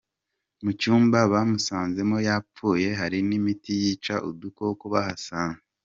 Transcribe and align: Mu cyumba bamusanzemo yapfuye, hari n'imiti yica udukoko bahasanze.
Mu 0.63 0.71
cyumba 0.79 1.19
bamusanzemo 1.33 2.17
yapfuye, 2.27 2.87
hari 2.99 3.17
n'imiti 3.27 3.71
yica 3.81 4.15
udukoko 4.29 4.83
bahasanze. 4.93 5.61